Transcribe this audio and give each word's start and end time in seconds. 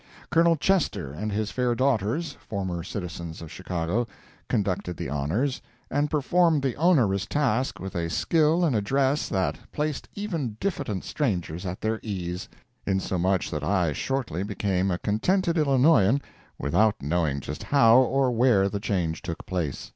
Col. 0.31 0.55
Chester 0.55 1.13
and 1.13 1.31
his 1.31 1.51
fair 1.51 1.75
daughters—former 1.75 2.81
citizens 2.83 3.39
of 3.39 3.51
Chicago—conducted 3.51 4.97
the 4.97 5.11
honors, 5.11 5.61
and 5.91 6.09
performed 6.09 6.63
the 6.63 6.75
onerous 6.75 7.27
task 7.27 7.79
with 7.79 7.93
a 7.93 8.09
skill 8.09 8.65
and 8.65 8.75
address 8.75 9.29
that 9.29 9.59
placed 9.71 10.09
even 10.15 10.57
diffident 10.59 11.03
strangers 11.03 11.67
at 11.67 11.81
their 11.81 11.99
ease; 12.01 12.49
insomuch 12.87 13.51
that 13.51 13.63
I 13.63 13.93
shortly 13.93 14.41
became 14.41 14.89
a 14.89 14.97
contented 14.97 15.55
Illinoisan 15.55 16.19
without 16.57 16.99
knowing 17.03 17.39
just 17.39 17.61
how 17.61 17.99
or 17.99 18.31
where 18.31 18.69
the 18.69 18.79
change 18.79 19.21
took 19.21 19.45
place. 19.45 19.89